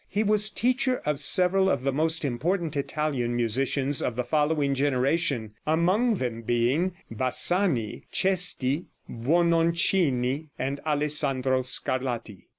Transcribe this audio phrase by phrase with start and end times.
[0.09, 5.51] He was teacher of several of the most important Italian musicians of the following generation,
[5.67, 12.47] among them being Bassani, Cesti, Buononcini and Alessandro Scarlatti.